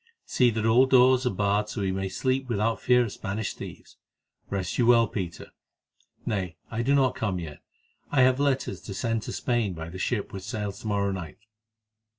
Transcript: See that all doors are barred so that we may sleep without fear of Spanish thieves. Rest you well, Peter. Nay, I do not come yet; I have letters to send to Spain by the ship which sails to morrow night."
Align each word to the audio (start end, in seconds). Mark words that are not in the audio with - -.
See 0.25 0.49
that 0.49 0.65
all 0.65 0.87
doors 0.87 1.27
are 1.27 1.29
barred 1.29 1.69
so 1.69 1.79
that 1.79 1.85
we 1.85 1.91
may 1.91 2.09
sleep 2.09 2.49
without 2.49 2.81
fear 2.81 3.03
of 3.03 3.11
Spanish 3.11 3.53
thieves. 3.53 3.97
Rest 4.49 4.79
you 4.79 4.87
well, 4.87 5.07
Peter. 5.07 5.51
Nay, 6.25 6.55
I 6.71 6.81
do 6.81 6.95
not 6.95 7.13
come 7.13 7.37
yet; 7.37 7.61
I 8.11 8.21
have 8.23 8.39
letters 8.39 8.81
to 8.81 8.95
send 8.95 9.21
to 9.21 9.31
Spain 9.31 9.75
by 9.75 9.89
the 9.89 9.99
ship 9.99 10.33
which 10.33 10.41
sails 10.41 10.79
to 10.79 10.87
morrow 10.87 11.11
night." 11.11 11.37